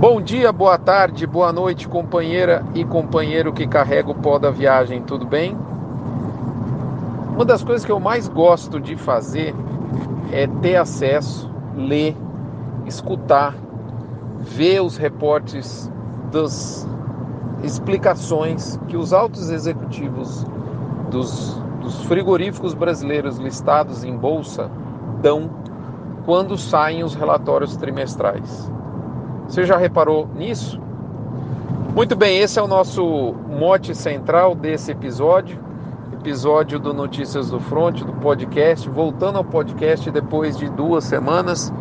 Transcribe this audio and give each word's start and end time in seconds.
Bom 0.00 0.20
dia, 0.20 0.52
boa 0.52 0.76
tarde, 0.76 1.24
boa 1.24 1.52
noite, 1.52 1.88
companheira 1.88 2.64
e 2.74 2.84
companheiro 2.84 3.52
que 3.52 3.64
carrega 3.66 4.10
o 4.10 4.14
pó 4.14 4.40
da 4.40 4.50
viagem, 4.50 5.00
tudo 5.00 5.24
bem? 5.24 5.56
Uma 7.32 7.44
das 7.44 7.62
coisas 7.62 7.86
que 7.86 7.92
eu 7.92 8.00
mais 8.00 8.26
gosto 8.26 8.80
de 8.80 8.96
fazer 8.96 9.54
é 10.32 10.48
ter 10.60 10.76
acesso, 10.76 11.48
ler, 11.76 12.16
escutar, 12.84 13.54
ver 14.40 14.80
os 14.80 14.96
reportes 14.96 15.90
das 16.32 16.86
explicações 17.62 18.78
que 18.88 18.96
os 18.96 19.12
altos 19.12 19.48
executivos 19.48 20.44
dos, 21.08 21.54
dos 21.80 22.02
frigoríficos 22.02 22.74
brasileiros 22.74 23.38
listados 23.38 24.02
em 24.02 24.14
bolsa 24.14 24.68
dão 25.22 25.48
quando 26.26 26.58
saem 26.58 27.04
os 27.04 27.14
relatórios 27.14 27.76
trimestrais. 27.76 28.70
Você 29.48 29.64
já 29.64 29.76
reparou 29.76 30.28
nisso? 30.34 30.80
Muito 31.94 32.16
bem, 32.16 32.38
esse 32.38 32.58
é 32.58 32.62
o 32.62 32.66
nosso 32.66 33.34
mote 33.48 33.94
central 33.94 34.54
desse 34.54 34.90
episódio, 34.90 35.58
episódio 36.12 36.78
do 36.78 36.92
Notícias 36.92 37.50
do 37.50 37.60
Front, 37.60 38.02
do 38.02 38.12
podcast, 38.14 38.88
voltando 38.88 39.36
ao 39.36 39.44
podcast 39.44 40.10
depois 40.10 40.56
de 40.56 40.68
duas 40.68 41.04
semanas, 41.04 41.72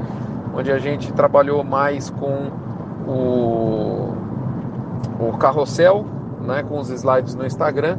onde 0.53 0.71
a 0.71 0.77
gente 0.77 1.11
trabalhou 1.13 1.63
mais 1.63 2.11
com 2.11 2.51
o, 3.07 4.13
o 5.19 5.37
carrossel, 5.39 6.05
né, 6.41 6.61
com 6.63 6.77
os 6.77 6.89
slides 6.89 7.33
no 7.33 7.45
Instagram. 7.45 7.97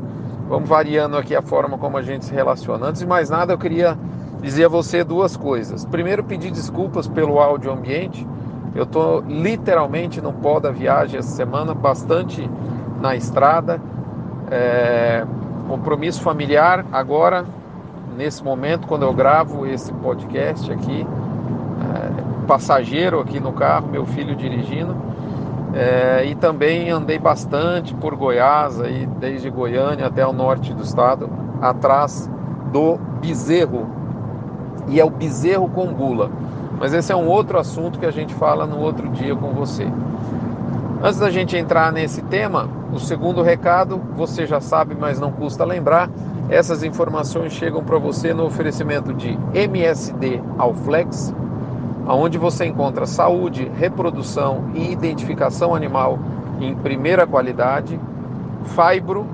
Vamos 0.48 0.68
variando 0.68 1.16
aqui 1.16 1.34
a 1.34 1.42
forma 1.42 1.78
como 1.78 1.96
a 1.96 2.02
gente 2.02 2.26
se 2.26 2.34
relaciona. 2.34 2.86
Antes 2.86 3.00
de 3.00 3.08
mais 3.08 3.30
nada, 3.30 3.54
eu 3.54 3.58
queria 3.58 3.98
dizer 4.40 4.66
a 4.66 4.68
você 4.68 5.02
duas 5.02 5.36
coisas. 5.36 5.84
Primeiro, 5.86 6.22
pedir 6.22 6.50
desculpas 6.50 7.08
pelo 7.08 7.40
áudio 7.40 7.72
ambiente 7.72 8.24
eu 8.74 8.84
estou 8.84 9.22
literalmente 9.28 10.20
no 10.20 10.32
pó 10.32 10.58
da 10.58 10.70
viagem 10.70 11.18
essa 11.18 11.30
semana, 11.30 11.74
bastante 11.74 12.48
na 13.00 13.14
estrada. 13.14 13.80
É, 14.50 15.24
compromisso 15.68 16.20
familiar 16.20 16.84
agora, 16.92 17.44
nesse 18.16 18.42
momento, 18.42 18.86
quando 18.86 19.02
eu 19.02 19.12
gravo 19.12 19.66
esse 19.66 19.92
podcast 19.92 20.72
aqui. 20.72 21.06
É, 22.20 22.46
passageiro 22.46 23.20
aqui 23.20 23.40
no 23.40 23.52
carro, 23.52 23.88
meu 23.88 24.04
filho 24.04 24.34
dirigindo. 24.34 24.94
É, 25.72 26.24
e 26.26 26.34
também 26.34 26.90
andei 26.90 27.18
bastante 27.18 27.94
por 27.94 28.14
Goiás, 28.14 28.80
aí, 28.80 29.06
desde 29.18 29.50
Goiânia 29.50 30.06
até 30.06 30.24
o 30.24 30.32
norte 30.32 30.72
do 30.72 30.82
estado, 30.82 31.28
atrás 31.60 32.30
do 32.72 32.96
bezerro. 33.20 33.88
E 34.88 35.00
é 35.00 35.04
o 35.04 35.10
bezerro 35.10 35.68
com 35.68 35.92
gula. 35.92 36.30
Mas 36.78 36.92
esse 36.92 37.12
é 37.12 37.16
um 37.16 37.26
outro 37.26 37.58
assunto 37.58 37.98
que 37.98 38.06
a 38.06 38.10
gente 38.10 38.34
fala 38.34 38.66
no 38.66 38.78
outro 38.78 39.08
dia 39.08 39.34
com 39.34 39.52
você. 39.52 39.86
Antes 41.02 41.18
da 41.18 41.30
gente 41.30 41.56
entrar 41.56 41.92
nesse 41.92 42.22
tema, 42.22 42.68
o 42.92 42.98
segundo 42.98 43.42
recado, 43.42 44.00
você 44.16 44.46
já 44.46 44.60
sabe, 44.60 44.96
mas 44.98 45.20
não 45.20 45.30
custa 45.30 45.64
lembrar, 45.64 46.08
essas 46.48 46.82
informações 46.82 47.52
chegam 47.52 47.82
para 47.84 47.98
você 47.98 48.32
no 48.32 48.44
oferecimento 48.44 49.12
de 49.12 49.38
MSD 49.52 50.40
Alflex, 50.58 51.34
onde 52.06 52.38
você 52.38 52.66
encontra 52.66 53.06
saúde, 53.06 53.70
reprodução 53.76 54.70
e 54.74 54.92
identificação 54.92 55.74
animal 55.74 56.18
em 56.60 56.74
primeira 56.74 57.26
qualidade, 57.26 57.98
Fibro, 58.66 59.26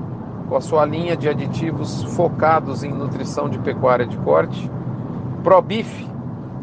com 0.48 0.56
a 0.56 0.60
sua 0.60 0.84
linha 0.84 1.16
de 1.16 1.28
aditivos 1.28 2.02
focados 2.02 2.82
em 2.82 2.92
nutrição 2.92 3.48
de 3.48 3.58
pecuária 3.58 4.06
de 4.06 4.16
corte, 4.19 4.70
ProBif, 5.44 6.08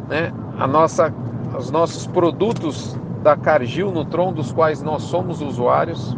né, 0.09 0.33
a 0.59 0.65
nossa, 0.65 1.13
os 1.57 1.69
nossos 1.69 2.07
produtos 2.07 2.97
da 3.21 3.35
Cargill 3.35 3.91
Nutron, 3.91 4.33
dos 4.33 4.51
quais 4.51 4.81
nós 4.81 5.03
somos 5.03 5.41
usuários. 5.41 6.17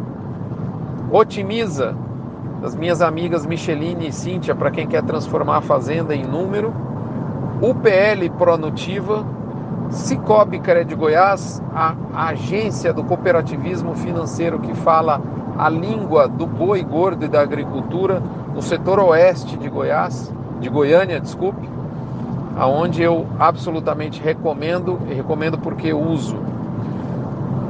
Otimiza, 1.12 1.94
das 2.62 2.74
minhas 2.74 3.02
amigas 3.02 3.44
Micheline 3.44 4.08
e 4.08 4.12
Cíntia, 4.12 4.54
para 4.54 4.70
quem 4.70 4.86
quer 4.86 5.02
transformar 5.02 5.58
a 5.58 5.60
fazenda 5.60 6.14
em 6.14 6.24
número. 6.24 6.72
UPL 7.60 8.30
Pronutiva, 8.38 9.26
Cicobi 9.90 10.60
Cred 10.60 10.94
Goiás, 10.94 11.62
a, 11.74 11.94
a 12.14 12.28
agência 12.28 12.92
do 12.92 13.04
cooperativismo 13.04 13.94
financeiro 13.94 14.58
que 14.60 14.74
fala 14.74 15.20
a 15.58 15.68
língua 15.68 16.26
do 16.26 16.46
boi 16.46 16.82
gordo 16.82 17.26
e 17.26 17.28
da 17.28 17.42
agricultura 17.42 18.22
no 18.54 18.62
setor 18.62 18.98
oeste 19.00 19.58
de 19.58 19.68
Goiás, 19.68 20.32
de 20.60 20.70
Goiânia, 20.70 21.20
desculpe 21.20 21.68
aonde 22.60 23.02
eu 23.02 23.26
absolutamente 23.38 24.20
recomendo 24.20 25.00
e 25.08 25.14
recomendo 25.14 25.56
porque 25.56 25.94
uso. 25.94 26.36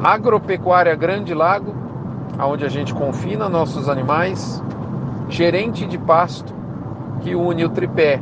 Agropecuária 0.03 0.97
Grande 0.97 1.33
Lago, 1.33 1.73
aonde 2.37 2.65
a 2.65 2.69
gente 2.69 2.93
confina 2.93 3.49
nossos 3.49 3.89
animais, 3.89 4.61
gerente 5.29 5.87
de 5.87 5.97
pasto, 5.97 6.53
que 7.21 7.37
une 7.37 7.65
o 7.65 7.69
tripé 7.69 8.21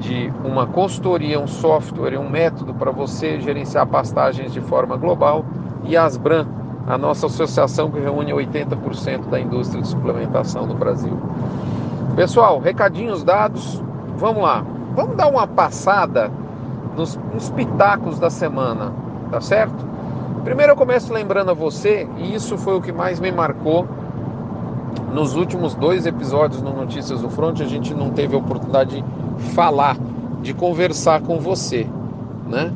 de 0.00 0.32
uma 0.44 0.66
consultoria, 0.66 1.38
um 1.38 1.46
software 1.46 2.14
e 2.14 2.18
um 2.18 2.28
método 2.28 2.74
para 2.74 2.90
você 2.90 3.40
gerenciar 3.40 3.86
pastagens 3.86 4.52
de 4.52 4.60
forma 4.60 4.96
global, 4.96 5.44
e 5.84 5.96
Asbran, 5.96 6.48
a 6.88 6.98
nossa 6.98 7.26
associação 7.26 7.92
que 7.92 8.00
reúne 8.00 8.32
80% 8.32 9.28
da 9.28 9.38
indústria 9.38 9.80
de 9.80 9.86
suplementação 9.86 10.66
no 10.66 10.74
Brasil. 10.74 11.16
Pessoal, 12.16 12.58
recadinhos 12.58 13.22
dados, 13.22 13.80
vamos 14.16 14.42
lá. 14.42 14.64
Vamos 14.96 15.14
dar 15.14 15.28
uma 15.28 15.46
passada 15.46 16.30
nos, 16.96 17.20
nos 17.34 17.50
pitacos 17.50 18.18
da 18.18 18.30
semana, 18.30 18.94
tá 19.30 19.42
certo? 19.42 19.86
Primeiro 20.42 20.72
eu 20.72 20.76
começo 20.76 21.12
lembrando 21.12 21.50
a 21.50 21.54
você, 21.54 22.08
e 22.16 22.34
isso 22.34 22.56
foi 22.56 22.74
o 22.74 22.80
que 22.80 22.92
mais 22.92 23.20
me 23.20 23.30
marcou 23.30 23.86
nos 25.12 25.36
últimos 25.36 25.74
dois 25.74 26.06
episódios 26.06 26.62
no 26.62 26.72
Notícias 26.72 27.20
do 27.20 27.28
Front, 27.28 27.60
a 27.60 27.66
gente 27.66 27.92
não 27.92 28.10
teve 28.10 28.34
a 28.34 28.38
oportunidade 28.38 29.02
de 29.02 29.44
falar, 29.50 29.98
de 30.40 30.54
conversar 30.54 31.20
com 31.20 31.38
você, 31.38 31.86
né? 32.46 32.72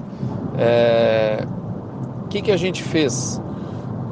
É... 0.58 1.46
O 2.24 2.28
que, 2.28 2.42
que 2.42 2.52
a 2.52 2.56
gente 2.56 2.82
fez 2.82 3.42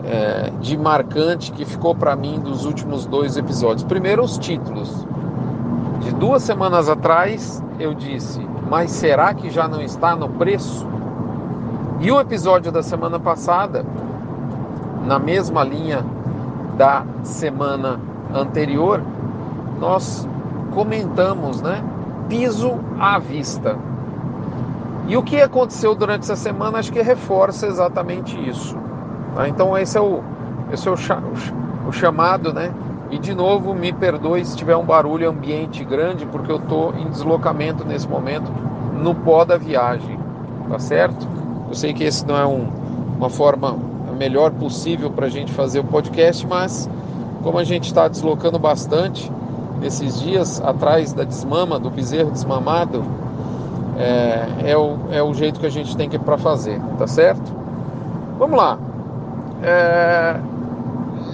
é, 0.05 0.51
de 0.61 0.77
marcante 0.77 1.53
que 1.53 1.65
ficou 1.65 1.95
para 1.95 2.17
mim 2.17 2.41
dos 2.41 2.65
últimos 2.65 3.07
dois 3.07 3.37
episódios? 3.37 3.85
Primeiro, 3.85 4.23
os 4.25 4.39
títulos. 4.39 5.07
De 6.09 6.15
duas 6.15 6.43
semanas 6.43 6.89
atrás, 6.89 7.63
eu 7.79 7.93
disse, 7.93 8.41
mas 8.67 8.91
será 8.93 9.35
que 9.35 9.51
já 9.51 9.69
não 9.69 9.83
está 9.83 10.17
no 10.17 10.27
preço? 10.27 10.89
E 12.01 12.11
o 12.11 12.19
episódio 12.19 12.73
da 12.73 12.83
semana 12.83 13.21
passada, 13.21 13.85
na 15.05 15.19
mesma 15.19 15.63
linha 15.63 16.03
da 16.79 17.05
semana 17.23 18.01
anterior, 18.35 19.03
nós 19.79 20.27
comentamos, 20.73 21.61
né? 21.61 21.85
Piso 22.27 22.81
à 22.99 23.19
vista. 23.19 23.77
E 25.09 25.15
o 25.15 25.23
que 25.23 25.43
aconteceu 25.43 25.95
durante 25.95 26.23
essa 26.23 26.37
semana 26.37 26.79
acho 26.79 26.91
que 26.91 27.03
reforça 27.03 27.67
exatamente 27.67 28.35
isso. 28.49 28.75
Tá? 29.35 29.47
Então 29.47 29.77
esse 29.77 29.99
é 29.99 30.01
o, 30.01 30.23
esse 30.73 30.89
é 30.89 30.91
o, 30.91 30.95
o 31.87 31.93
chamado, 31.93 32.51
né? 32.51 32.73
E 33.11 33.19
de 33.19 33.35
novo, 33.35 33.75
me 33.75 33.93
perdoe 33.93 34.45
se 34.45 34.57
tiver 34.57 34.77
um 34.77 34.85
barulho 34.85 35.29
ambiente 35.31 35.85
grande, 35.85 36.27
porque 36.27 36.53
eu 36.53 36.57
estou 36.57 36.95
em 36.95 37.09
deslocamento 37.09 37.85
nesse 37.85 38.07
momento 38.07 38.51
no 38.93 39.15
pó 39.15 39.45
da 39.45 39.57
viagem, 39.57 40.19
tá 40.69 40.79
certo? 40.79 41.27
Eu 41.69 41.75
sei 41.75 41.93
que 41.95 42.05
esse 42.05 42.27
não 42.27 42.37
é 42.37 42.47
um, 42.47 42.69
uma 43.17 43.31
forma 43.31 43.77
melhor 44.19 44.51
possível 44.51 45.11
para 45.11 45.27
a 45.27 45.29
gente 45.31 45.53
fazer 45.53 45.79
o 45.79 45.85
podcast, 45.85 46.47
mas 46.47 46.91
como 47.43 47.57
a 47.59 47.65
gente 47.65 47.85
está 47.85 48.09
deslocando 48.09 48.59
bastante 48.59 49.31
nesses 49.81 50.21
dias 50.21 50.61
atrás 50.61 51.13
da 51.13 51.25
desmama, 51.25 51.79
do 51.79 51.89
bezerro 51.89 52.31
desmamado, 52.31 53.05
é, 53.97 54.73
é, 54.73 54.77
o, 54.77 54.97
é 55.11 55.23
o 55.23 55.33
jeito 55.33 55.61
que 55.61 55.67
a 55.67 55.71
gente 55.71 55.97
tem 55.97 56.09
que 56.09 56.19
para 56.19 56.37
fazer, 56.37 56.81
tá 56.99 57.07
certo? 57.07 57.53
Vamos 58.39 58.57
lá. 58.57 58.79
É, 59.63 60.37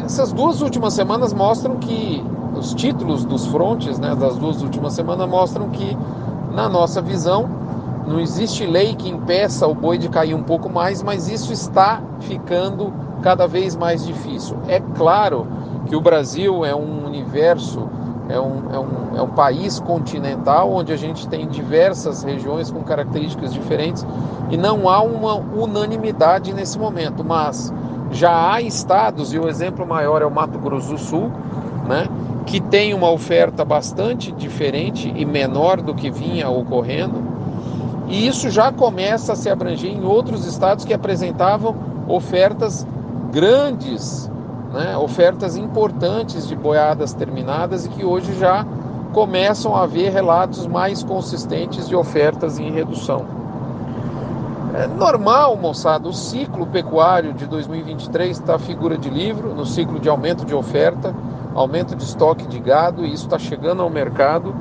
essas 0.04 0.32
duas 0.32 0.60
últimas 0.60 0.92
semanas 0.92 1.32
mostram 1.32 1.76
que 1.76 2.22
os 2.54 2.74
títulos 2.74 3.24
dos 3.24 3.46
frontes, 3.46 3.98
né, 3.98 4.14
das 4.14 4.36
duas 4.36 4.62
últimas 4.62 4.92
semanas 4.92 5.28
mostram 5.28 5.70
que, 5.70 5.96
na 6.52 6.68
nossa 6.68 7.00
visão, 7.00 7.48
não 8.06 8.20
existe 8.20 8.66
lei 8.66 8.94
que 8.94 9.08
impeça 9.08 9.66
o 9.66 9.74
boi 9.74 9.96
de 9.96 10.08
cair 10.08 10.34
um 10.34 10.42
pouco 10.42 10.68
mais, 10.68 11.02
mas 11.02 11.28
isso 11.28 11.52
está 11.52 12.02
ficando 12.20 12.92
cada 13.22 13.46
vez 13.46 13.74
mais 13.74 14.06
difícil. 14.06 14.58
É 14.68 14.78
claro 14.94 15.46
que 15.86 15.96
o 15.96 16.00
Brasil 16.00 16.64
é 16.64 16.74
um 16.74 17.06
universo, 17.06 17.88
é 18.28 18.38
um, 18.38 18.62
é 18.72 18.78
um, 18.78 19.16
é 19.16 19.22
um 19.22 19.30
país 19.30 19.80
continental 19.80 20.70
onde 20.70 20.92
a 20.92 20.96
gente 20.96 21.26
tem 21.28 21.48
diversas 21.48 22.22
regiões 22.22 22.70
com 22.70 22.82
características 22.82 23.54
diferentes 23.54 24.06
e 24.50 24.56
não 24.56 24.86
há 24.88 25.00
uma 25.00 25.34
unanimidade 25.34 26.52
nesse 26.52 26.78
momento, 26.78 27.24
mas 27.24 27.72
já 28.14 28.52
há 28.52 28.62
estados, 28.62 29.32
e 29.32 29.38
o 29.38 29.48
exemplo 29.48 29.86
maior 29.86 30.22
é 30.22 30.24
o 30.24 30.30
Mato 30.30 30.58
Grosso 30.58 30.92
do 30.92 30.98
Sul, 30.98 31.30
né, 31.86 32.08
que 32.46 32.60
tem 32.60 32.94
uma 32.94 33.10
oferta 33.10 33.64
bastante 33.64 34.32
diferente 34.32 35.12
e 35.14 35.24
menor 35.24 35.80
do 35.80 35.94
que 35.94 36.10
vinha 36.10 36.48
ocorrendo, 36.48 37.22
e 38.08 38.26
isso 38.26 38.50
já 38.50 38.72
começa 38.72 39.32
a 39.32 39.36
se 39.36 39.50
abranger 39.50 39.90
em 39.90 40.04
outros 40.04 40.46
estados 40.46 40.84
que 40.84 40.94
apresentavam 40.94 41.74
ofertas 42.08 42.86
grandes 43.32 44.30
né, 44.74 44.96
ofertas 44.96 45.56
importantes 45.56 46.48
de 46.48 46.56
boiadas 46.56 47.14
terminadas 47.14 47.86
e 47.86 47.88
que 47.88 48.04
hoje 48.04 48.36
já 48.36 48.66
começam 49.12 49.74
a 49.76 49.84
haver 49.84 50.12
relatos 50.12 50.66
mais 50.66 51.04
consistentes 51.04 51.88
de 51.88 51.94
ofertas 51.94 52.58
em 52.58 52.72
redução. 52.72 53.43
É 54.74 54.88
normal, 54.88 55.56
moçada, 55.56 56.08
o 56.08 56.12
ciclo 56.12 56.66
pecuário 56.66 57.32
de 57.32 57.46
2023 57.46 58.36
está 58.36 58.58
figura 58.58 58.98
de 58.98 59.08
livro, 59.08 59.54
no 59.54 59.64
ciclo 59.64 60.00
de 60.00 60.08
aumento 60.08 60.44
de 60.44 60.52
oferta, 60.52 61.14
aumento 61.54 61.94
de 61.94 62.02
estoque 62.02 62.44
de 62.48 62.58
gado, 62.58 63.04
e 63.04 63.12
isso 63.12 63.24
está 63.24 63.38
chegando 63.38 63.82
ao 63.82 63.88
mercado. 63.88 64.52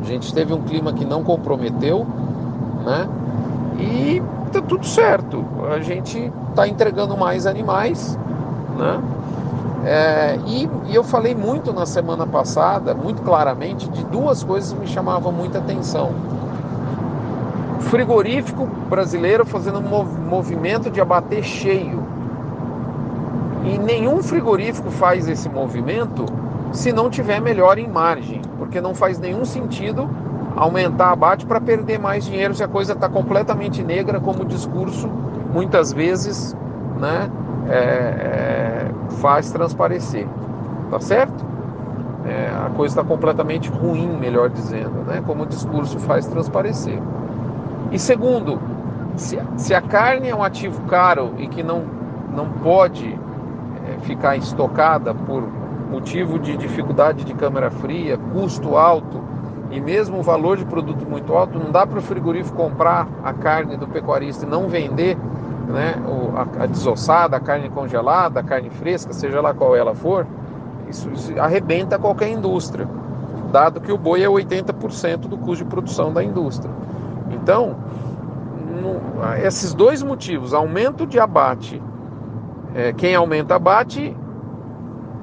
A 0.00 0.04
gente 0.04 0.32
teve 0.32 0.54
um 0.54 0.62
clima 0.62 0.92
que 0.92 1.04
não 1.04 1.24
comprometeu, 1.24 2.06
né? 2.84 3.08
E 3.80 4.22
tá 4.52 4.62
tudo 4.62 4.86
certo. 4.86 5.44
A 5.68 5.80
gente 5.80 6.32
está 6.50 6.68
entregando 6.68 7.16
mais 7.16 7.44
animais, 7.44 8.16
né? 8.78 9.02
É, 9.84 10.38
e, 10.46 10.70
e, 10.86 10.94
eu 10.94 11.02
falei 11.02 11.34
muito 11.34 11.72
na 11.72 11.86
semana 11.86 12.24
passada, 12.24 12.94
muito 12.94 13.22
claramente, 13.22 13.88
de 13.88 14.04
duas 14.04 14.44
coisas 14.44 14.72
que 14.72 14.78
me 14.78 14.86
chamavam 14.86 15.32
muita 15.32 15.58
atenção. 15.58 16.37
Frigorífico 17.80 18.66
brasileiro 18.88 19.46
fazendo 19.46 19.78
um 19.78 20.04
movimento 20.28 20.90
de 20.90 21.00
abater 21.00 21.42
cheio. 21.42 22.02
E 23.64 23.78
nenhum 23.78 24.22
frigorífico 24.22 24.90
faz 24.90 25.28
esse 25.28 25.48
movimento 25.48 26.24
se 26.72 26.92
não 26.92 27.08
tiver 27.08 27.40
melhor 27.40 27.78
em 27.78 27.88
margem, 27.88 28.40
porque 28.58 28.80
não 28.80 28.94
faz 28.94 29.18
nenhum 29.18 29.44
sentido 29.44 30.08
aumentar 30.56 31.12
abate 31.12 31.46
para 31.46 31.60
perder 31.60 31.98
mais 31.98 32.24
dinheiro 32.24 32.54
se 32.54 32.62
a 32.62 32.68
coisa 32.68 32.92
está 32.92 33.08
completamente 33.08 33.82
negra, 33.82 34.20
como 34.20 34.42
o 34.42 34.44
discurso 34.44 35.08
muitas 35.52 35.92
vezes 35.92 36.56
né, 36.98 37.30
é, 37.68 37.76
é, 37.76 38.90
faz 39.20 39.50
transparecer. 39.50 40.26
Tá 40.90 41.00
certo? 41.00 41.44
É, 42.26 42.50
a 42.66 42.70
coisa 42.70 42.92
está 43.00 43.04
completamente 43.04 43.70
ruim, 43.70 44.08
melhor 44.18 44.50
dizendo, 44.50 45.04
né, 45.06 45.22
como 45.24 45.44
o 45.44 45.46
discurso 45.46 45.98
faz 46.00 46.26
transparecer. 46.26 46.98
E 47.90 47.98
segundo, 47.98 48.60
se, 49.16 49.38
se 49.56 49.74
a 49.74 49.80
carne 49.80 50.28
é 50.28 50.34
um 50.34 50.42
ativo 50.42 50.82
caro 50.82 51.34
e 51.38 51.48
que 51.48 51.62
não, 51.62 51.84
não 52.34 52.50
pode 52.62 53.08
é, 53.08 53.98
ficar 54.02 54.36
estocada 54.36 55.14
por 55.14 55.42
motivo 55.90 56.38
de 56.38 56.56
dificuldade 56.56 57.24
de 57.24 57.34
câmara 57.34 57.70
fria, 57.70 58.18
custo 58.32 58.76
alto 58.76 59.22
e 59.70 59.80
mesmo 59.80 60.18
o 60.18 60.22
valor 60.22 60.56
de 60.56 60.64
produto 60.64 61.06
muito 61.08 61.34
alto, 61.34 61.58
não 61.58 61.70
dá 61.70 61.86
para 61.86 61.98
o 61.98 62.02
frigorífico 62.02 62.56
comprar 62.56 63.06
a 63.22 63.32
carne 63.32 63.76
do 63.76 63.86
pecuarista 63.86 64.44
e 64.44 64.48
não 64.48 64.68
vender 64.68 65.16
né, 65.68 65.94
a, 66.34 66.64
a 66.64 66.66
desossada, 66.66 67.36
a 67.36 67.40
carne 67.40 67.68
congelada, 67.68 68.40
a 68.40 68.42
carne 68.42 68.70
fresca, 68.70 69.12
seja 69.12 69.40
lá 69.40 69.52
qual 69.52 69.76
ela 69.76 69.94
for, 69.94 70.26
isso, 70.88 71.10
isso 71.10 71.38
arrebenta 71.38 71.98
qualquer 71.98 72.30
indústria, 72.30 72.88
dado 73.52 73.80
que 73.80 73.92
o 73.92 73.98
boi 73.98 74.22
é 74.22 74.26
80% 74.26 75.20
do 75.20 75.36
custo 75.36 75.64
de 75.64 75.70
produção 75.70 76.12
da 76.12 76.24
indústria. 76.24 76.72
Então, 77.48 77.74
esses 79.42 79.72
dois 79.72 80.02
motivos, 80.02 80.52
aumento 80.52 81.06
de 81.06 81.18
abate, 81.18 81.82
é, 82.74 82.92
quem 82.92 83.14
aumenta 83.14 83.54
abate, 83.54 84.14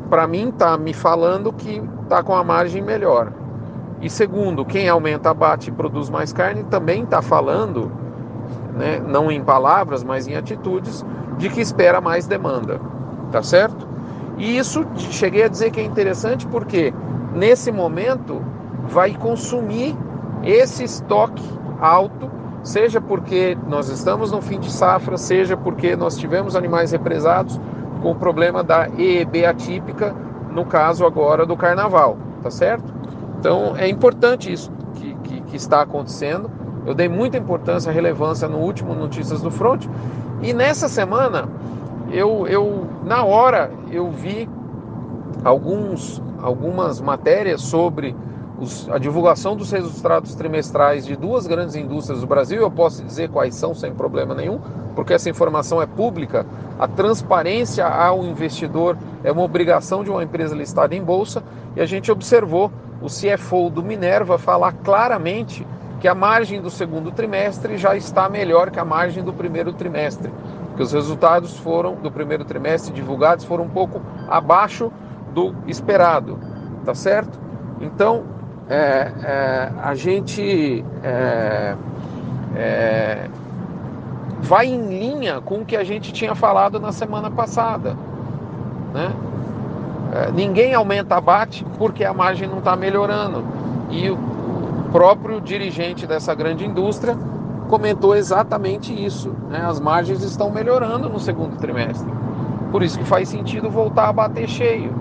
para 0.09 0.25
mim 0.25 0.49
está 0.49 0.75
me 0.75 0.91
falando 0.91 1.53
que 1.53 1.83
está 2.01 2.23
com 2.23 2.35
a 2.35 2.43
margem 2.43 2.81
melhor. 2.81 3.31
E 4.01 4.09
segundo, 4.09 4.65
quem 4.65 4.89
aumenta 4.89 5.29
abate 5.29 5.69
e 5.69 5.71
produz 5.71 6.09
mais 6.09 6.33
carne 6.33 6.63
também 6.63 7.03
está 7.03 7.21
falando 7.21 7.91
né, 8.75 8.99
não 9.05 9.31
em 9.31 9.43
palavras, 9.43 10.03
mas 10.03 10.27
em 10.27 10.35
atitudes, 10.35 11.05
de 11.37 11.47
que 11.47 11.61
espera 11.61 12.01
mais 12.01 12.25
demanda, 12.25 12.81
tá 13.31 13.43
certo? 13.43 13.87
E 14.39 14.57
isso 14.57 14.83
cheguei 14.97 15.43
a 15.43 15.47
dizer 15.47 15.69
que 15.69 15.79
é 15.79 15.83
interessante 15.83 16.47
porque 16.47 16.91
nesse 17.35 17.71
momento 17.71 18.41
vai 18.87 19.13
consumir 19.13 19.95
esse 20.43 20.83
estoque 20.83 21.55
alto, 21.85 22.29
seja 22.63 22.99
porque 22.99 23.57
nós 23.67 23.89
estamos 23.89 24.31
no 24.31 24.41
fim 24.41 24.59
de 24.59 24.71
safra, 24.71 25.17
seja 25.17 25.55
porque 25.55 25.95
nós 25.95 26.17
tivemos 26.17 26.55
animais 26.55 26.91
represados 26.91 27.59
com 28.01 28.11
o 28.11 28.15
problema 28.15 28.63
da 28.63 28.87
EEB 28.97 29.45
atípica, 29.45 30.15
no 30.51 30.65
caso 30.65 31.05
agora 31.05 31.45
do 31.45 31.55
carnaval, 31.55 32.17
tá 32.41 32.49
certo? 32.49 32.93
Então 33.39 33.75
é 33.77 33.87
importante 33.87 34.51
isso 34.51 34.71
que, 34.95 35.15
que, 35.23 35.41
que 35.41 35.55
está 35.55 35.81
acontecendo 35.81 36.49
eu 36.85 36.93
dei 36.93 37.09
muita 37.09 37.37
importância, 37.37 37.91
relevância 37.91 38.47
no 38.47 38.59
último 38.59 38.93
Notícias 38.93 39.41
do 39.41 39.49
Front. 39.49 39.87
E 40.41 40.53
nessa 40.53 40.87
semana, 40.87 41.49
eu, 42.11 42.45
eu 42.47 42.87
na 43.03 43.23
hora, 43.23 43.71
eu 43.91 44.11
vi 44.11 44.47
alguns, 45.43 46.21
algumas 46.39 47.01
matérias 47.01 47.61
sobre 47.61 48.15
os, 48.59 48.89
a 48.89 48.97
divulgação 48.97 49.55
dos 49.55 49.71
resultados 49.71 50.33
trimestrais 50.35 51.05
de 51.05 51.15
duas 51.15 51.45
grandes 51.47 51.75
indústrias 51.75 52.21
do 52.21 52.27
Brasil. 52.27 52.61
Eu 52.61 52.71
posso 52.71 53.03
dizer 53.03 53.29
quais 53.29 53.55
são 53.55 53.73
sem 53.73 53.93
problema 53.93 54.33
nenhum, 54.33 54.59
porque 54.95 55.13
essa 55.13 55.29
informação 55.29 55.81
é 55.81 55.85
pública. 55.85 56.45
A 56.79 56.87
transparência 56.87 57.85
ao 57.85 58.23
investidor 58.23 58.97
é 59.23 59.31
uma 59.31 59.43
obrigação 59.43 60.03
de 60.03 60.09
uma 60.09 60.23
empresa 60.23 60.55
listada 60.55 60.95
em 60.95 61.03
bolsa. 61.03 61.43
E 61.75 61.81
a 61.81 61.85
gente 61.85 62.11
observou 62.11 62.71
o 63.01 63.07
CFO 63.07 63.69
do 63.69 63.83
Minerva 63.83 64.37
falar 64.37 64.71
claramente 64.71 65.65
que 65.99 66.07
a 66.07 66.15
margem 66.15 66.61
do 66.61 66.69
segundo 66.69 67.11
trimestre 67.11 67.77
já 67.77 67.95
está 67.95 68.29
melhor 68.29 68.69
que 68.69 68.79
a 68.79 68.85
margem 68.85 69.23
do 69.23 69.33
primeiro 69.33 69.73
trimestre, 69.73 70.31
porque 70.67 70.83
os 70.83 70.91
resultados 70.91 71.57
foram 71.57 71.95
do 71.95 72.11
primeiro 72.11 72.45
trimestre 72.45 72.93
divulgados 72.93 73.45
foram 73.45 73.63
um 73.63 73.69
pouco 73.69 74.01
abaixo 74.27 74.91
do 75.33 75.55
esperado, 75.67 76.39
tá 76.85 76.93
certo? 76.93 77.39
Então 77.81 78.34
é, 78.69 79.11
é, 79.23 79.71
a 79.81 79.95
gente 79.95 80.83
é, 81.03 81.75
é 82.55 83.29
vai 84.41 84.67
em 84.67 84.87
linha 84.87 85.41
com 85.41 85.61
o 85.61 85.65
que 85.65 85.75
a 85.75 85.83
gente 85.83 86.13
tinha 86.13 86.35
falado 86.35 86.79
na 86.79 86.91
semana 86.91 87.31
passada, 87.31 87.95
né? 88.93 89.11
É, 90.13 90.31
ninguém 90.31 90.73
aumenta 90.73 91.15
abate 91.15 91.65
porque 91.77 92.05
a 92.05 92.13
margem 92.13 92.47
não 92.47 92.59
está 92.59 92.75
melhorando 92.75 93.43
e 93.89 94.09
próprio 94.95 95.41
dirigente 95.41 96.07
dessa 96.07 96.33
grande 96.33 96.65
indústria 96.65 97.17
comentou 97.67 98.15
exatamente 98.15 98.93
isso. 98.93 99.35
Né? 99.49 99.59
As 99.61 99.77
margens 99.77 100.23
estão 100.23 100.49
melhorando 100.49 101.09
no 101.09 101.19
segundo 101.19 101.57
trimestre. 101.57 102.09
Por 102.71 102.81
isso 102.81 102.97
que 102.97 103.03
faz 103.03 103.27
sentido 103.27 103.69
voltar 103.69 104.07
a 104.07 104.13
bater 104.13 104.47
cheio. 104.47 104.93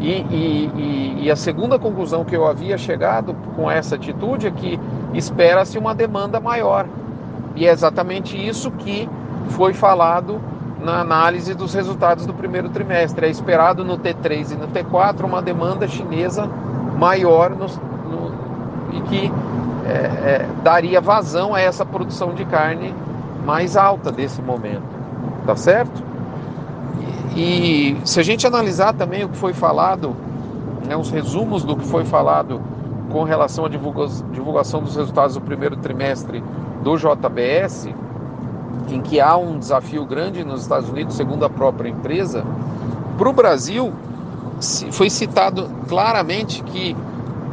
E, 0.00 0.10
e, 0.10 0.70
e, 0.76 1.24
e 1.24 1.30
a 1.30 1.36
segunda 1.36 1.78
conclusão 1.78 2.24
que 2.24 2.34
eu 2.34 2.46
havia 2.46 2.78
chegado 2.78 3.34
com 3.54 3.70
essa 3.70 3.96
atitude 3.96 4.46
é 4.46 4.50
que 4.50 4.80
espera-se 5.12 5.78
uma 5.78 5.94
demanda 5.94 6.40
maior. 6.40 6.86
E 7.54 7.66
é 7.66 7.70
exatamente 7.70 8.36
isso 8.36 8.70
que 8.70 9.08
foi 9.50 9.74
falado 9.74 10.40
na 10.80 11.00
análise 11.00 11.52
dos 11.54 11.74
resultados 11.74 12.24
do 12.24 12.32
primeiro 12.32 12.70
trimestre. 12.70 13.26
É 13.26 13.28
esperado 13.28 13.84
no 13.84 13.98
T3 13.98 14.52
e 14.52 14.54
no 14.56 14.68
T4 14.68 15.24
uma 15.24 15.42
demanda 15.42 15.86
chinesa 15.86 16.48
maior 16.96 17.50
nos, 17.50 17.78
e 18.92 19.00
que 19.02 19.32
é, 19.86 19.90
é, 19.90 20.46
daria 20.62 21.00
vazão 21.00 21.54
a 21.54 21.60
essa 21.60 21.84
produção 21.84 22.34
de 22.34 22.44
carne 22.44 22.94
mais 23.44 23.76
alta 23.76 24.12
desse 24.12 24.40
momento, 24.42 24.82
tá 25.46 25.56
certo? 25.56 26.09
E, 27.36 27.96
se 28.04 28.18
a 28.18 28.22
gente 28.22 28.46
analisar 28.46 28.92
também 28.92 29.24
o 29.24 29.28
que 29.28 29.36
foi 29.36 29.52
falado, 29.52 30.16
né, 30.86 30.96
os 30.96 31.10
resumos 31.10 31.62
do 31.64 31.76
que 31.76 31.86
foi 31.86 32.04
falado 32.04 32.60
com 33.10 33.22
relação 33.22 33.64
à 33.64 33.68
divulgação 33.68 34.82
dos 34.82 34.96
resultados 34.96 35.34
do 35.34 35.40
primeiro 35.40 35.76
trimestre 35.76 36.42
do 36.82 36.96
JBS, 36.96 37.88
em 38.88 39.00
que 39.00 39.20
há 39.20 39.36
um 39.36 39.58
desafio 39.58 40.04
grande 40.04 40.44
nos 40.44 40.62
Estados 40.62 40.88
Unidos, 40.88 41.14
segundo 41.16 41.44
a 41.44 41.50
própria 41.50 41.88
empresa, 41.88 42.44
para 43.16 43.28
o 43.28 43.32
Brasil 43.32 43.92
foi 44.90 45.08
citado 45.08 45.68
claramente 45.88 46.62
que 46.64 46.96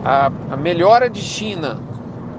a 0.03 0.57
melhora 0.57 1.09
de 1.09 1.21
China 1.21 1.77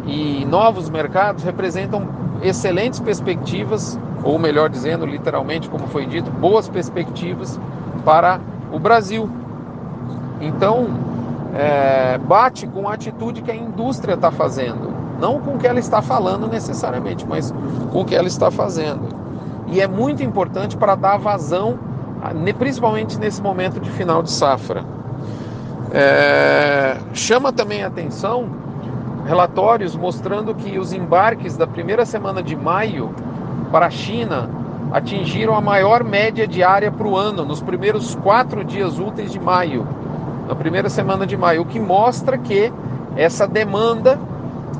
e 0.07 0.45
novos 0.47 0.89
mercados 0.89 1.43
representam 1.43 2.09
excelentes 2.43 3.01
perspectivas, 3.01 3.99
ou 4.23 4.39
melhor 4.39 4.69
dizendo, 4.69 5.07
literalmente, 5.07 5.69
como 5.69 5.87
foi 5.89 6.07
dito, 6.07 6.31
boas 6.31 6.69
perspectivas 6.69 7.59
para 8.05 8.41
o 8.73 8.79
Brasil. 8.79 9.29
Então, 10.41 10.89
é, 11.55 12.19
bate 12.19 12.67
com 12.67 12.89
a 12.89 12.95
atitude 12.95 13.43
que 13.43 13.51
a 13.51 13.57
indústria 13.57 14.15
está 14.15 14.31
fazendo, 14.31 14.93
não 15.21 15.41
com 15.41 15.55
o 15.55 15.59
que 15.59 15.67
ela 15.67 15.79
está 15.79 16.03
falando 16.03 16.47
necessariamente, 16.47 17.27
mas 17.27 17.53
com 17.93 18.01
o 18.01 18.05
que 18.05 18.15
ela 18.15 18.29
está 18.29 18.51
fazendo. 18.51 19.09
E 19.69 19.81
é 19.81 19.87
muito 19.87 20.23
importante 20.23 20.77
para 20.77 20.95
dar 20.95 21.19
vazão, 21.19 21.79
principalmente 22.59 23.19
nesse 23.19 23.43
momento 23.43 23.81
de 23.81 23.91
final 23.91 24.23
de 24.23 24.31
safra. 24.31 24.85
É, 25.91 26.97
chama 27.15 27.53
também 27.53 27.83
atenção 27.83 28.49
relatórios 29.27 29.95
mostrando 29.95 30.55
que 30.55 30.79
os 30.79 30.93
embarques 30.93 31.57
da 31.57 31.67
primeira 31.67 32.07
semana 32.07 32.43
de 32.43 32.57
maio 32.57 33.15
para 33.71 33.87
a 33.87 33.91
China 33.91 34.49
atingiram 34.93 35.55
a 35.55 35.61
maior 35.61 36.03
média 36.03 36.47
diária 36.47 36.91
para 36.91 37.07
o 37.07 37.17
ano, 37.17 37.45
nos 37.45 37.61
primeiros 37.61 38.15
quatro 38.17 38.65
dias 38.65 38.99
úteis 38.99 39.33
de 39.33 39.39
maio, 39.39 39.87
na 40.49 40.55
primeira 40.55 40.89
semana 40.89 41.27
de 41.27 41.37
maio, 41.37 41.63
o 41.63 41.67
que 41.67 41.79
mostra 41.79 42.39
que 42.39 42.73
essa 43.17 43.47
demanda 43.47 44.19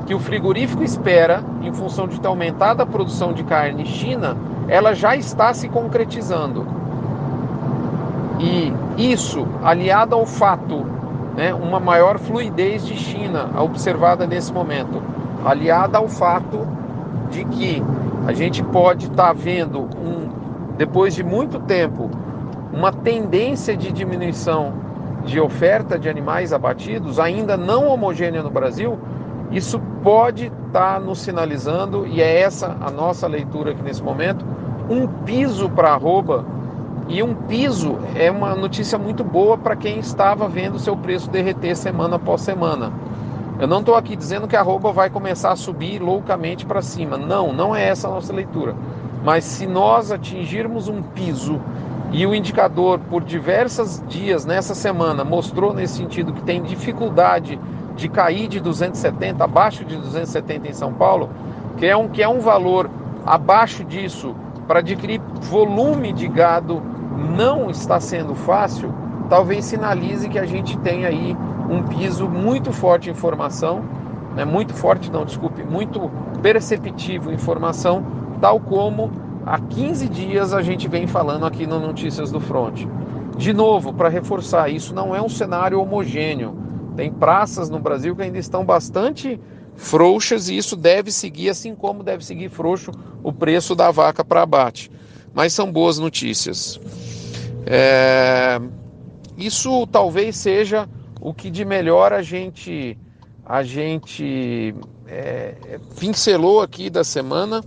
que 0.07 0.15
o 0.15 0.19
frigorífico 0.19 0.83
espera, 0.83 1.43
em 1.61 1.71
função 1.71 2.07
de 2.07 2.19
ter 2.19 2.27
aumentado 2.27 2.81
a 2.81 2.85
produção 2.85 3.31
de 3.31 3.43
carne 3.43 3.85
China, 3.85 4.35
ela 4.67 4.93
já 4.95 5.15
está 5.15 5.53
se 5.53 5.69
concretizando. 5.69 6.65
E 8.39 8.73
isso, 8.97 9.45
aliado 9.63 10.15
ao 10.15 10.25
fato, 10.25 10.85
né, 11.35 11.53
uma 11.53 11.79
maior 11.79 12.17
fluidez 12.17 12.85
de 12.85 12.95
China 12.95 13.49
observada 13.59 14.25
nesse 14.25 14.51
momento, 14.51 15.01
aliada 15.45 15.99
ao 15.99 16.07
fato 16.07 16.65
de 17.29 17.45
que 17.45 17.83
a 18.27 18.33
gente 18.33 18.63
pode 18.63 19.07
estar 19.07 19.27
tá 19.27 19.33
vendo, 19.33 19.81
um, 19.81 20.29
depois 20.77 21.15
de 21.15 21.23
muito 21.23 21.59
tempo, 21.59 22.09
uma 22.73 22.91
tendência 22.91 23.75
de 23.75 23.91
diminuição 23.91 24.73
de 25.25 25.39
oferta 25.39 25.97
de 25.97 26.09
animais 26.09 26.53
abatidos, 26.53 27.19
ainda 27.19 27.57
não 27.57 27.87
homogênea 27.87 28.41
no 28.41 28.49
Brasil, 28.49 28.97
isso 29.51 29.79
pode 30.03 30.45
estar 30.67 30.95
tá 30.95 30.99
nos 30.99 31.19
sinalizando, 31.19 32.05
e 32.05 32.21
é 32.21 32.41
essa 32.41 32.77
a 32.79 32.91
nossa 32.91 33.27
leitura 33.27 33.71
aqui 33.71 33.81
nesse 33.81 34.03
momento, 34.03 34.45
um 34.89 35.07
piso 35.07 35.69
para 35.69 35.91
arroba. 35.91 36.45
E 37.07 37.23
um 37.23 37.33
piso 37.33 37.97
é 38.15 38.29
uma 38.29 38.53
notícia 38.53 38.97
muito 38.97 39.23
boa 39.23 39.57
para 39.57 39.75
quem 39.75 39.97
estava 39.97 40.47
vendo 40.47 40.77
seu 40.77 40.95
preço 40.95 41.29
derreter 41.31 41.75
semana 41.75 42.17
após 42.17 42.41
semana. 42.41 42.93
Eu 43.59 43.67
não 43.67 43.79
estou 43.81 43.95
aqui 43.95 44.15
dizendo 44.15 44.47
que 44.47 44.55
a 44.55 44.61
arroba 44.61 44.93
vai 44.93 45.09
começar 45.09 45.51
a 45.51 45.55
subir 45.57 46.01
loucamente 46.01 46.65
para 46.65 46.81
cima. 46.81 47.17
Não, 47.17 47.51
não 47.51 47.75
é 47.75 47.89
essa 47.89 48.07
a 48.07 48.11
nossa 48.11 48.31
leitura. 48.31 48.73
Mas 49.21 49.43
se 49.43 49.67
nós 49.67 50.13
atingirmos 50.13 50.87
um 50.87 51.01
piso 51.01 51.59
e 52.13 52.25
o 52.25 52.33
indicador 52.33 52.99
por 53.09 53.21
diversos 53.21 54.01
dias 54.07 54.45
nessa 54.45 54.73
semana 54.73 55.25
mostrou 55.25 55.73
nesse 55.73 55.95
sentido 55.95 56.31
que 56.31 56.41
tem 56.41 56.63
dificuldade 56.63 57.59
de 57.97 58.07
cair 58.07 58.47
de 58.47 58.61
270 58.61 59.43
abaixo 59.43 59.83
de 59.83 59.97
270 59.97 60.69
em 60.69 60.73
São 60.73 60.93
Paulo, 60.93 61.29
que 61.77 61.85
é 61.85 61.97
um 61.97 62.07
que 62.07 62.23
é 62.23 62.29
um 62.29 62.39
valor 62.39 62.89
abaixo 63.25 63.83
disso 63.83 64.33
para 64.65 64.79
adquirir 64.79 65.19
volume 65.41 66.13
de 66.13 66.29
gado 66.29 66.81
não 67.35 67.69
está 67.69 67.99
sendo 67.99 68.33
fácil, 68.33 68.93
talvez 69.29 69.65
sinalize 69.65 70.29
que 70.29 70.39
a 70.39 70.45
gente 70.45 70.77
tem 70.79 71.05
aí 71.05 71.35
um 71.69 71.83
piso 71.83 72.27
muito 72.27 72.71
forte 72.71 73.09
em 73.09 73.11
informação, 73.11 73.83
né, 74.35 74.43
muito 74.43 74.73
forte 74.73 75.11
não, 75.11 75.25
desculpe, 75.25 75.63
muito 75.63 76.09
perceptível 76.41 77.31
em 77.31 77.35
informação, 77.35 78.03
tal 78.41 78.59
como 78.59 79.11
há 79.45 79.59
15 79.59 80.09
dias 80.09 80.53
a 80.53 80.61
gente 80.61 80.87
vem 80.87 81.07
falando 81.07 81.45
aqui 81.45 81.67
no 81.67 81.79
Notícias 81.79 82.31
do 82.31 82.39
Front. 82.39 82.85
De 83.37 83.53
novo, 83.53 83.93
para 83.93 84.09
reforçar, 84.09 84.69
isso 84.69 84.93
não 84.93 85.15
é 85.15 85.21
um 85.21 85.29
cenário 85.29 85.79
homogêneo. 85.79 86.57
Tem 86.95 87.11
praças 87.11 87.69
no 87.69 87.79
Brasil 87.79 88.15
que 88.15 88.21
ainda 88.21 88.37
estão 88.37 88.65
bastante 88.65 89.39
frouxas 89.75 90.49
e 90.49 90.57
isso 90.57 90.75
deve 90.75 91.11
seguir, 91.11 91.49
assim 91.49 91.73
como 91.73 92.03
deve 92.03 92.25
seguir 92.25 92.49
frouxo 92.49 92.91
o 93.23 93.31
preço 93.31 93.75
da 93.75 93.91
vaca 93.91 94.25
para 94.25 94.41
abate. 94.41 94.91
Mas 95.33 95.53
são 95.53 95.71
boas 95.71 95.97
notícias. 95.97 96.79
É... 97.65 98.59
Isso 99.37 99.87
talvez 99.87 100.35
seja 100.35 100.87
o 101.21 101.33
que 101.33 101.49
de 101.49 101.65
melhor 101.65 102.13
a 102.13 102.21
gente 102.21 102.97
a 103.45 103.63
gente 103.63 104.75
é, 105.07 105.79
pincelou 105.99 106.61
aqui 106.61 106.87
da 106.87 107.03
semana. 107.03 107.63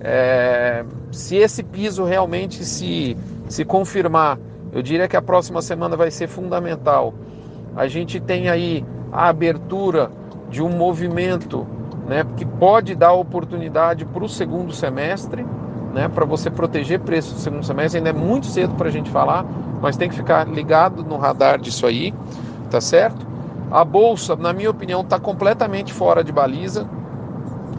É, 0.00 0.84
se 1.10 1.34
esse 1.34 1.64
piso 1.64 2.04
realmente 2.04 2.64
se, 2.64 3.16
se 3.48 3.64
confirmar, 3.64 4.38
eu 4.72 4.80
diria 4.80 5.08
que 5.08 5.16
a 5.16 5.22
próxima 5.22 5.60
semana 5.60 5.96
vai 5.96 6.08
ser 6.12 6.28
fundamental. 6.28 7.12
A 7.74 7.88
gente 7.88 8.20
tem 8.20 8.48
aí 8.48 8.84
a 9.10 9.28
abertura 9.28 10.08
de 10.48 10.62
um 10.62 10.68
movimento 10.68 11.66
né, 12.06 12.24
que 12.36 12.46
pode 12.46 12.94
dar 12.94 13.12
oportunidade 13.12 14.04
para 14.04 14.22
o 14.22 14.28
segundo 14.28 14.72
semestre, 14.72 15.44
né, 15.92 16.08
para 16.08 16.24
você 16.24 16.48
proteger 16.48 17.00
preço 17.00 17.34
do 17.34 17.40
segundo 17.40 17.66
semestre. 17.66 17.98
Ainda 17.98 18.10
é 18.10 18.12
muito 18.12 18.46
cedo 18.46 18.74
para 18.76 18.86
a 18.86 18.92
gente 18.92 19.10
falar, 19.10 19.44
mas 19.82 19.96
tem 19.96 20.08
que 20.08 20.14
ficar 20.14 20.46
ligado 20.46 21.02
no 21.02 21.16
radar 21.16 21.60
disso 21.60 21.86
aí 21.86 22.14
tá 22.68 22.80
certo? 22.80 23.26
A 23.70 23.84
bolsa, 23.84 24.34
na 24.36 24.52
minha 24.52 24.70
opinião, 24.70 25.02
está 25.02 25.18
completamente 25.18 25.92
fora 25.92 26.24
de 26.24 26.32
baliza. 26.32 26.86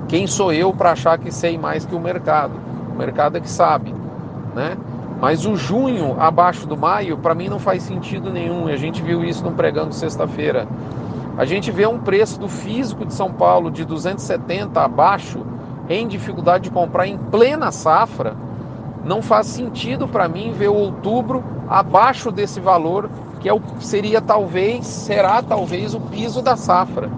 Quem 0.07 0.27
sou 0.27 0.53
eu 0.53 0.73
para 0.73 0.91
achar 0.91 1.17
que 1.17 1.31
sei 1.31 1.57
mais 1.57 1.85
que 1.85 1.95
o 1.95 1.99
mercado? 1.99 2.53
O 2.93 2.97
mercado 2.97 3.37
é 3.37 3.39
que 3.39 3.49
sabe, 3.49 3.93
né? 4.55 4.77
Mas 5.19 5.45
o 5.45 5.55
junho 5.55 6.15
abaixo 6.19 6.65
do 6.65 6.77
maio, 6.77 7.17
para 7.17 7.35
mim 7.35 7.49
não 7.49 7.59
faz 7.59 7.83
sentido 7.83 8.31
nenhum. 8.31 8.67
A 8.67 8.75
gente 8.75 9.01
viu 9.01 9.23
isso 9.23 9.43
no 9.43 9.51
pregando 9.51 9.93
sexta-feira. 9.93 10.67
A 11.37 11.45
gente 11.45 11.71
vê 11.71 11.85
um 11.85 11.99
preço 11.99 12.39
do 12.39 12.47
físico 12.47 13.05
de 13.05 13.13
São 13.13 13.31
Paulo 13.31 13.71
de 13.71 13.83
270 13.83 14.79
abaixo, 14.79 15.45
em 15.89 16.07
dificuldade 16.07 16.65
de 16.65 16.71
comprar 16.71 17.07
em 17.07 17.17
plena 17.17 17.71
safra. 17.71 18.35
Não 19.03 19.21
faz 19.21 19.47
sentido 19.47 20.07
para 20.07 20.27
mim 20.27 20.51
ver 20.51 20.69
o 20.69 20.75
outubro 20.75 21.43
abaixo 21.67 22.31
desse 22.31 22.59
valor 22.59 23.09
que 23.39 23.47
é 23.47 23.53
o, 23.53 23.61
seria 23.79 24.21
talvez, 24.21 24.85
será 24.85 25.41
talvez 25.41 25.93
o 25.93 25.99
piso 25.99 26.41
da 26.41 26.55
safra. 26.55 27.09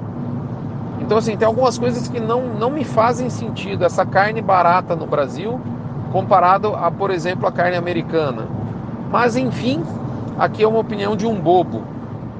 Então, 0.99 1.17
assim, 1.17 1.35
tem 1.35 1.47
algumas 1.47 1.77
coisas 1.77 2.07
que 2.07 2.19
não, 2.19 2.47
não 2.47 2.69
me 2.69 2.83
fazem 2.83 3.29
sentido. 3.29 3.83
Essa 3.83 4.05
carne 4.05 4.41
barata 4.41 4.95
no 4.95 5.07
Brasil, 5.07 5.59
comparado 6.11 6.75
a, 6.75 6.91
por 6.91 7.09
exemplo, 7.09 7.47
a 7.47 7.51
carne 7.51 7.75
americana. 7.75 8.47
Mas, 9.09 9.35
enfim, 9.35 9.83
aqui 10.37 10.63
é 10.63 10.67
uma 10.67 10.79
opinião 10.79 11.15
de 11.15 11.25
um 11.25 11.39
bobo. 11.39 11.81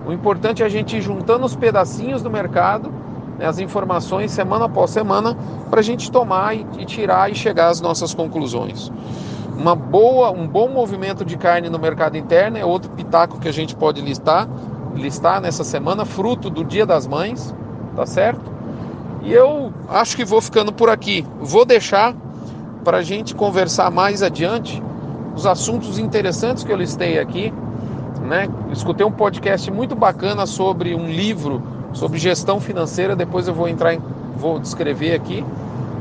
O 0.05 0.13
importante 0.13 0.61
é 0.61 0.65
a 0.65 0.69
gente 0.69 0.97
ir 0.97 1.01
juntando 1.01 1.45
os 1.45 1.55
pedacinhos 1.55 2.21
do 2.21 2.29
mercado, 2.29 2.91
né, 3.38 3.45
as 3.45 3.59
informações, 3.59 4.31
semana 4.31 4.65
após 4.65 4.91
semana, 4.91 5.35
para 5.69 5.79
a 5.79 5.83
gente 5.83 6.11
tomar 6.11 6.55
e, 6.55 6.65
e 6.77 6.85
tirar 6.85 7.31
e 7.31 7.35
chegar 7.35 7.69
às 7.69 7.81
nossas 7.81 8.13
conclusões 8.13 8.91
uma 9.58 9.75
boa, 9.75 10.31
um 10.31 10.48
bom 10.48 10.70
movimento 10.70 11.24
de 11.24 11.38
carne 11.38 11.70
no 11.70 11.77
mercado 11.77 12.17
interno 12.17 12.58
é 12.58 12.65
outro 12.65 12.91
pitaco 12.91 13.39
que 13.39 13.48
a 13.48 13.51
gente 13.51 13.75
pode 13.75 14.01
listar, 14.01 14.48
listar 14.96 15.41
nessa 15.41 15.63
semana, 15.63 16.05
fruto 16.05 16.50
do 16.50 16.63
Dia 16.63 16.86
das 16.86 17.05
Mães, 17.05 17.53
tá 17.96 18.05
certo? 18.05 18.51
E 19.24 19.31
eu 19.31 19.72
acho 19.88 20.15
que 20.15 20.25
vou 20.25 20.41
ficando 20.41 20.74
por 20.74 20.89
aqui. 20.89 21.25
Vou 21.39 21.63
deixar 21.63 22.15
para 22.84 22.98
a 22.98 23.01
gente 23.01 23.36
conversar 23.36 23.91
mais 23.91 24.24
adiante 24.24 24.81
os 25.36 25.46
assuntos 25.46 26.00
interessantes 26.00 26.63
que 26.63 26.72
eu 26.72 26.77
listei 26.77 27.20
aqui. 27.20 27.53
Né? 28.22 28.50
Escutei 28.72 29.05
um 29.05 29.12
podcast 29.12 29.70
muito 29.72 29.96
bacana 29.96 30.46
sobre 30.46 30.96
um 30.96 31.08
livro 31.08 31.62
sobre 31.93 32.17
gestão 32.17 32.60
financeira. 32.60 33.15
Depois 33.15 33.48
eu 33.48 33.53
vou 33.53 33.67
entrar, 33.67 33.93
em, 33.93 34.01
vou 34.38 34.60
descrever 34.60 35.13
aqui. 35.13 35.46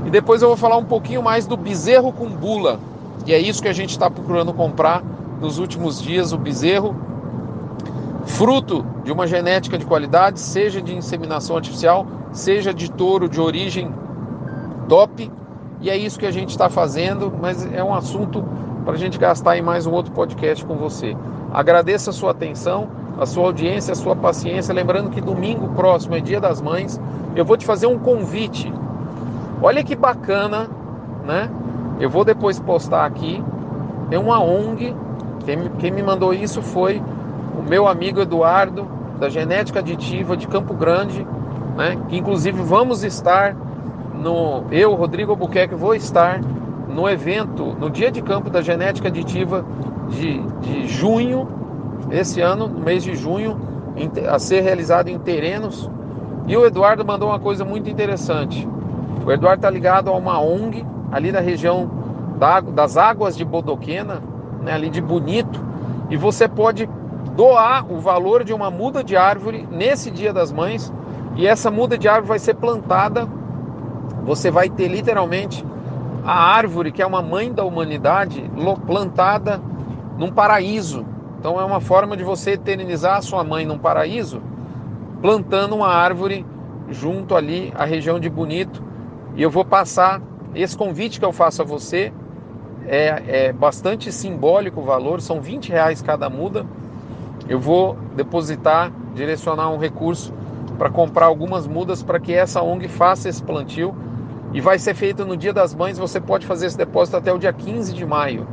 E 0.07 0.11
depois 0.11 0.41
eu 0.41 0.49
vou 0.49 0.57
falar 0.57 0.77
um 0.77 0.85
pouquinho 0.85 1.23
mais 1.23 1.47
do 1.47 1.57
bezerro 1.57 2.13
com 2.13 2.27
bula, 2.27 2.81
e 3.27 3.33
é 3.33 3.39
isso 3.39 3.63
que 3.63 3.69
a 3.69 3.73
gente 3.73 3.91
está 3.91 4.11
procurando 4.11 4.53
comprar 4.53 5.03
nos 5.41 5.59
últimos 5.59 6.01
dias, 6.03 6.33
o 6.33 6.39
bezerro, 6.39 6.95
fruto 8.27 8.85
de 9.05 9.13
uma 9.13 9.27
genética 9.27 9.79
de 9.79 9.87
qualidade, 9.87 10.41
seja 10.41 10.81
de 10.81 10.95
inseminação 10.95 11.57
artificial, 11.57 12.07
seja 12.33 12.73
de 12.73 12.91
touro 12.91 13.29
de 13.29 13.41
origem 13.41 13.93
top. 14.89 15.31
E 15.81 15.89
é 15.89 15.97
isso 15.97 16.19
que 16.19 16.27
a 16.27 16.31
gente 16.31 16.51
está 16.51 16.69
fazendo, 16.69 17.33
mas 17.41 17.67
é 17.73 17.83
um 17.83 17.95
assunto 17.95 18.45
para 18.85 18.95
a 18.95 18.99
gente 18.99 19.19
gastar 19.19 19.57
em 19.57 19.63
mais 19.63 19.87
um 19.87 19.93
outro 19.93 20.13
podcast 20.13 20.65
com 20.65 20.77
você. 20.77 21.17
Agradeço 21.53 22.11
a 22.11 22.13
sua 22.13 22.33
atenção, 22.33 22.89
a 23.19 23.27
sua 23.27 23.45
audiência, 23.45 23.93
a 23.93 23.97
sua 23.97 24.15
paciência. 24.15 24.75
Lembrando 24.75 25.11
que 25.11 25.21
domingo 25.21 25.69
próximo 25.75 26.15
é 26.15 26.21
Dia 26.21 26.41
das 26.41 26.61
Mães. 26.61 27.01
Eu 27.35 27.45
vou 27.45 27.57
te 27.57 27.65
fazer 27.65 27.87
um 27.87 27.99
convite. 27.99 28.73
Olha 29.63 29.83
que 29.83 29.95
bacana, 29.95 30.69
né? 31.25 31.51
Eu 32.01 32.09
vou 32.09 32.25
depois 32.25 32.59
postar 32.59 33.05
aqui. 33.05 33.45
Tem 34.09 34.19
uma 34.19 34.43
ONG. 34.43 34.97
Quem, 35.45 35.69
quem 35.79 35.91
me 35.91 36.03
mandou 36.03 36.33
isso 36.33 36.63
foi 36.63 37.01
o 37.59 37.63
meu 37.63 37.87
amigo 37.87 38.21
Eduardo, 38.21 38.89
da 39.19 39.29
Genética 39.29 39.81
Aditiva 39.81 40.37
de 40.37 40.49
Campo 40.49 40.73
Grande, 40.75 41.27
né? 41.77 41.99
Que 42.09 42.17
inclusive 42.17 42.61
vamos 42.63 43.05
estar 43.05 43.55
no. 44.15 44.65
Eu, 44.71 44.95
Rodrigo 44.95 45.33
Albuquerque, 45.33 45.75
vou 45.75 45.95
estar 45.95 46.41
no 46.89 47.09
evento, 47.09 47.77
no 47.79 47.91
dia 47.91 48.11
de 48.11 48.23
campo 48.23 48.51
da 48.51 48.63
Genética 48.63 49.09
Aditiva 49.09 49.65
de, 50.09 50.41
de 50.61 50.89
junho, 50.89 51.47
esse 52.11 52.41
ano, 52.41 52.67
no 52.67 52.81
mês 52.81 53.05
de 53.05 53.15
junho, 53.15 53.59
a 54.29 54.39
ser 54.39 54.63
realizado 54.63 55.09
em 55.09 55.19
Terenos. 55.19 55.89
E 56.47 56.57
o 56.57 56.65
Eduardo 56.65 57.05
mandou 57.05 57.29
uma 57.29 57.39
coisa 57.39 57.65
muito 57.65 57.89
interessante. 57.89 58.67
O 59.25 59.31
Eduardo 59.31 59.59
está 59.59 59.71
ligado 59.71 60.09
a 60.09 60.17
uma 60.17 60.41
ONG 60.41 60.85
ali 61.11 61.33
da 61.33 61.41
região 61.41 61.91
das 62.75 62.97
águas 62.97 63.37
de 63.37 63.45
Bodoquena, 63.45 64.23
né, 64.63 64.73
ali 64.73 64.89
de 64.89 65.01
Bonito, 65.01 65.63
e 66.09 66.17
você 66.17 66.49
pode 66.49 66.89
doar 67.37 67.91
o 67.91 68.01
valor 68.01 68.45
de 68.45 68.53
uma 68.53 68.71
muda 68.71 69.05
de 69.05 69.17
árvore 69.17 69.69
nesse 69.71 70.11
Dia 70.11 70.33
das 70.33 70.51
Mães, 70.53 70.93
e 71.37 71.47
essa 71.47 71.71
muda 71.71 71.97
de 71.97 72.09
árvore 72.09 72.29
vai 72.29 72.39
ser 72.39 72.55
plantada. 72.55 73.29
Você 74.25 74.51
vai 74.51 74.69
ter 74.69 74.89
literalmente 74.89 75.65
a 76.25 76.33
árvore 76.33 76.93
que 76.93 77.03
é 77.03 77.07
uma 77.07 77.23
mãe 77.23 77.53
da 77.53 77.65
humanidade 77.65 78.51
plantada 78.87 79.61
num 80.19 80.31
paraíso. 80.31 81.05
Então 81.39 81.59
é 81.59 81.65
uma 81.65 81.81
forma 81.81 82.17
de 82.17 82.25
você 82.25 82.53
eternizar 82.53 83.17
a 83.17 83.23
sua 83.23 83.43
mãe 83.43 83.65
num 83.65 83.79
paraíso, 83.79 84.43
plantando 85.23 85.75
uma 85.75 85.89
árvore 85.89 86.45
junto 86.91 87.35
ali 87.35 87.73
à 87.77 87.85
região 87.85 88.21
de 88.21 88.29
Bonito. 88.29 88.83
E 89.35 89.43
eu 89.43 89.51
vou 89.51 89.65
passar 89.65 90.21
esse 90.55 90.77
convite 90.77 91.19
que 91.19 91.25
eu 91.25 91.33
faço 91.33 91.63
a 91.63 91.65
você. 91.65 92.13
É, 92.87 93.49
é 93.49 93.53
bastante 93.53 94.11
simbólico 94.11 94.81
o 94.81 94.85
valor, 94.85 95.21
são 95.21 95.41
20 95.41 95.71
reais 95.71 96.03
cada 96.03 96.29
muda. 96.29 96.67
Eu 97.49 97.61
vou 97.61 97.97
depositar, 98.17 98.91
direcionar 99.15 99.71
um 99.71 99.79
recurso 99.79 100.33
para 100.79 100.89
comprar 100.89 101.27
algumas 101.27 101.67
mudas 101.67 102.03
para 102.03 102.19
que 102.19 102.33
essa 102.33 102.63
ONG 102.63 102.89
faça 102.89 103.29
esse 103.29 103.43
plantio 103.43 103.95
e 104.53 104.61
vai 104.61 104.79
ser 104.79 104.95
feito 104.95 105.25
no 105.25 105.37
Dia 105.37 105.53
das 105.53 105.75
Mães. 105.75 105.99
Você 105.99 106.21
pode 106.21 106.47
fazer 106.47 106.67
esse 106.67 106.77
depósito 106.77 107.17
até 107.17 107.33
o 107.33 107.39
dia 107.39 107.53
15 107.53 107.93
de 107.93 108.05
maio. 108.05 108.47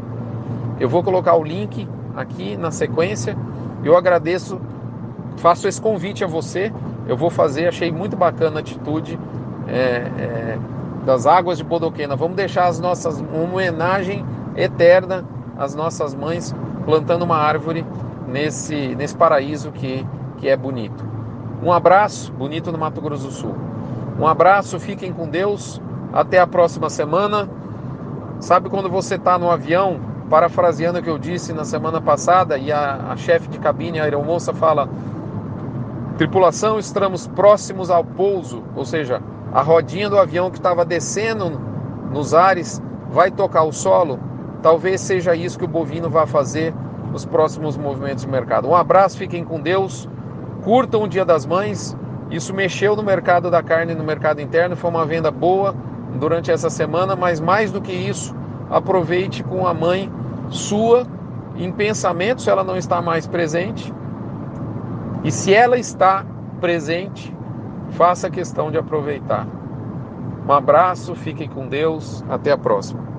Eu 0.80 0.89
vou 0.89 1.04
colocar 1.04 1.36
o 1.36 1.44
link 1.44 1.88
aqui 2.16 2.58
na 2.58 2.70
sequência. 2.70 3.36
Eu 3.84 3.96
agradeço, 3.96 4.60
faço 5.38 5.68
esse 5.68 5.82
convite 5.82 6.24
a 6.24 6.27
você. 6.27 6.72
Eu 7.08 7.16
vou 7.16 7.30
fazer, 7.30 7.68
achei 7.68 7.92
muito 7.92 8.16
bacana 8.16 8.58
a 8.58 8.60
atitude 8.60 9.18
é, 9.68 10.12
é, 10.20 10.60
das 11.08 11.26
águas 11.26 11.58
de 11.58 11.64
Bodoquena. 11.64 12.18
Vamos 12.18 12.36
deixar 12.36 12.68
as 12.68 12.82
nossas 12.82 13.22
uma 13.22 13.42
homenagem 13.42 14.26
eterna 14.58 15.24
às 15.58 15.74
nossas 15.74 16.14
mães 16.14 16.54
plantando 16.84 17.22
uma 17.24 17.38
árvore 17.38 17.86
nesse, 18.28 18.94
nesse 18.94 19.16
paraíso 19.16 19.72
que, 19.72 20.06
que 20.38 20.50
é 20.50 20.58
bonito. 20.58 21.06
Um 21.64 21.72
abraço, 21.72 22.34
bonito 22.34 22.74
no 22.74 22.78
Mato 22.78 23.00
Grosso 23.00 23.28
do 23.28 23.32
Sul. 23.32 23.56
Um 24.20 24.28
abraço, 24.28 24.78
fiquem 24.82 25.14
com 25.14 25.30
Deus. 25.30 25.82
Até 26.12 26.40
a 26.40 26.46
próxima 26.46 26.90
semana. 26.90 27.48
Sabe 28.42 28.70
quando 28.70 28.90
você 28.90 29.16
está 29.16 29.40
no 29.40 29.50
avião, 29.50 30.02
parafraseando 30.30 31.00
o 31.00 31.02
que 31.02 31.10
eu 31.10 31.18
disse 31.18 31.54
na 31.54 31.64
semana 31.64 32.02
passada, 32.02 32.58
e 32.58 32.70
a, 32.70 33.12
a 33.12 33.16
chefe 33.16 33.48
de 33.48 33.60
cabine, 33.60 34.00
a 34.00 34.04
aeromoça, 34.04 34.54
fala: 34.54 34.90
tripulação, 36.18 36.78
estamos 36.78 37.28
próximos 37.28 37.90
ao 37.90 38.04
pouso, 38.04 38.62
ou 38.76 38.86
seja, 38.86 39.22
a 39.54 39.62
rodinha 39.62 40.10
do 40.10 40.18
avião 40.18 40.50
que 40.50 40.58
estava 40.58 40.84
descendo 40.84 41.60
nos 42.12 42.34
ares 42.34 42.82
vai 43.10 43.32
tocar 43.32 43.63
o 43.63 43.72
solo. 43.72 44.20
Talvez 44.62 45.01
seja 45.01 45.36
isso 45.36 45.58
que 45.58 45.66
o 45.66 45.68
bovino 45.68 46.10
vai 46.10 46.25
fazer 46.25 46.74
nos 47.12 47.25
próximos 47.25 47.77
movimentos 47.77 48.24
de 48.24 48.30
mercado. 48.30 48.68
Um 48.68 48.75
abraço, 48.75 49.18
fiquem 49.18 49.44
com 49.44 49.60
Deus, 49.60 50.10
curtam 50.63 51.04
o 51.04 51.08
Dia 51.08 51.24
das 51.24 51.46
Mães. 51.46 51.96
Isso 52.30 52.54
mexeu 52.54 52.96
no 52.96 53.04
mercado 53.04 53.50
da 53.50 53.63
carne, 53.63 53.94
no 53.94 54.04
mercado 54.04 54.42
interno, 54.42 54.75
foi 54.75 54.89
uma 54.89 55.06
venda 55.06 55.32
boa 55.32 55.74
durante 56.20 56.51
essa 56.51 56.70
semana, 56.70 57.16
mas 57.16 57.39
mais 57.39 57.72
do 57.72 57.82
que 57.82 57.92
isso, 57.92 58.36
aproveite 58.70 59.44
com 59.44 59.66
a 59.66 59.74
mãe 59.74 60.12
sua 60.50 61.06
em 61.56 61.72
pensamento 61.72 62.42
se 62.42 62.50
ela 62.50 62.63
não 62.63 62.75
está 62.75 63.01
mais 63.01 63.25
presente. 63.25 63.94
E 65.24 65.32
se 65.32 65.54
ela 65.54 65.77
está 65.77 66.25
presente, 66.60 67.36
faça 67.98 68.30
questão 68.30 68.70
de 68.70 68.77
aproveitar. 68.77 69.48
Um 70.48 70.54
abraço, 70.54 71.16
fiquem 71.16 71.50
com 71.50 71.68
Deus, 71.68 72.24
até 72.30 72.51
a 72.51 72.58
próxima. 72.58 73.17